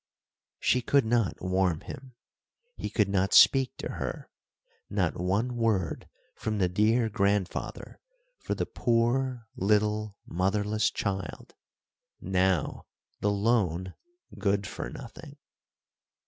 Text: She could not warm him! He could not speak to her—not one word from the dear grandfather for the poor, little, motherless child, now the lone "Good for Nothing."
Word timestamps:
She 0.57 0.81
could 0.81 1.05
not 1.05 1.39
warm 1.43 1.81
him! 1.81 2.15
He 2.75 2.89
could 2.89 3.07
not 3.07 3.35
speak 3.35 3.77
to 3.77 3.87
her—not 3.87 5.15
one 5.21 5.55
word 5.55 6.09
from 6.33 6.57
the 6.57 6.67
dear 6.67 7.07
grandfather 7.07 7.99
for 8.39 8.55
the 8.55 8.65
poor, 8.65 9.45
little, 9.55 10.17
motherless 10.25 10.89
child, 10.89 11.53
now 12.19 12.87
the 13.19 13.29
lone 13.29 13.93
"Good 14.39 14.65
for 14.65 14.89
Nothing." 14.89 15.37